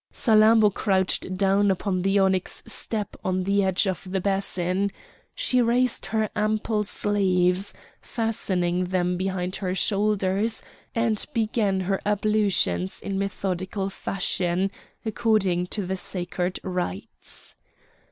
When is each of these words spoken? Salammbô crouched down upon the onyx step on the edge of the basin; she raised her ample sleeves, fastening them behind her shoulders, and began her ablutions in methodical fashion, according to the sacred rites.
Salammbô 0.11 0.73
crouched 0.73 1.37
down 1.37 1.69
upon 1.69 2.01
the 2.01 2.17
onyx 2.17 2.63
step 2.65 3.15
on 3.23 3.43
the 3.43 3.61
edge 3.63 3.85
of 3.85 4.03
the 4.09 4.19
basin; 4.19 4.91
she 5.35 5.61
raised 5.61 6.07
her 6.07 6.27
ample 6.35 6.83
sleeves, 6.83 7.71
fastening 8.01 8.85
them 8.85 9.15
behind 9.15 9.57
her 9.57 9.75
shoulders, 9.75 10.63
and 10.95 11.23
began 11.35 11.81
her 11.81 12.01
ablutions 12.03 12.99
in 12.99 13.19
methodical 13.19 13.91
fashion, 13.91 14.71
according 15.05 15.67
to 15.67 15.85
the 15.85 15.97
sacred 15.97 16.59
rites. 16.63 17.53